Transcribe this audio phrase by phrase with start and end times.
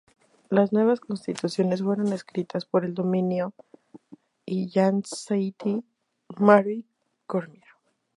[0.49, 3.53] Las nuevas constituciones fueron escritas por el dominico
[4.47, 6.85] Hyacinthe-Marie
[7.27, 7.65] Cormier.